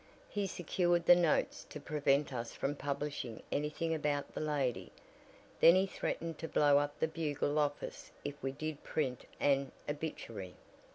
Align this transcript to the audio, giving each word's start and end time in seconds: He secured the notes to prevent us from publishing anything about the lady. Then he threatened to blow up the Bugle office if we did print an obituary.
He 0.29 0.47
secured 0.47 1.05
the 1.05 1.15
notes 1.15 1.63
to 1.69 1.79
prevent 1.79 2.33
us 2.33 2.53
from 2.53 2.73
publishing 2.75 3.43
anything 3.51 3.93
about 3.93 4.33
the 4.33 4.41
lady. 4.41 4.91
Then 5.59 5.75
he 5.75 5.85
threatened 5.85 6.39
to 6.39 6.47
blow 6.47 6.79
up 6.79 6.99
the 6.99 7.07
Bugle 7.07 7.59
office 7.59 8.09
if 8.25 8.33
we 8.41 8.51
did 8.51 8.83
print 8.83 9.25
an 9.39 9.71
obituary. 9.87 10.55